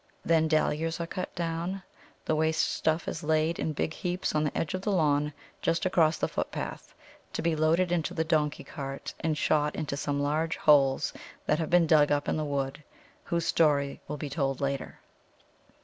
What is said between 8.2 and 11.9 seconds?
donkey cart and shot into some large holes that have been